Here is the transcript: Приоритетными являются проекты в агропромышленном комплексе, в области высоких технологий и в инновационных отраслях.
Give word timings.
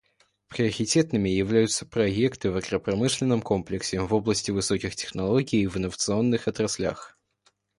Приоритетными 0.47 1.29
являются 1.29 1.85
проекты 1.85 2.49
в 2.49 2.57
агропромышленном 2.57 3.39
комплексе, 3.43 4.01
в 4.01 4.11
области 4.11 4.49
высоких 4.49 4.95
технологий 4.95 5.61
и 5.61 5.67
в 5.67 5.77
инновационных 5.77 6.47
отраслях. 6.47 7.15